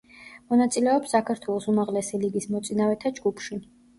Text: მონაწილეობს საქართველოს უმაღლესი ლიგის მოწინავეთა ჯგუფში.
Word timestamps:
მონაწილეობს 0.53 1.11
საქართველოს 1.15 1.69
უმაღლესი 1.73 2.21
ლიგის 2.25 2.47
მოწინავეთა 2.57 3.15
ჯგუფში. 3.21 3.63